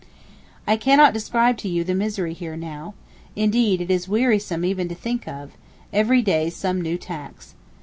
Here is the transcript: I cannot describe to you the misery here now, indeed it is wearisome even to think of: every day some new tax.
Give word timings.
I 0.65 0.77
cannot 0.77 1.13
describe 1.13 1.57
to 1.57 1.69
you 1.69 1.83
the 1.83 1.93
misery 1.93 2.33
here 2.33 2.57
now, 2.57 2.95
indeed 3.35 3.81
it 3.81 3.91
is 3.91 4.09
wearisome 4.09 4.65
even 4.65 4.89
to 4.89 4.95
think 4.95 5.27
of: 5.27 5.51
every 5.93 6.23
day 6.23 6.49
some 6.49 6.81
new 6.81 6.97
tax. 6.97 7.53